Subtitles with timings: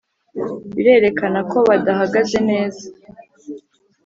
[0.75, 2.83] Birerekana ko badahagaze neza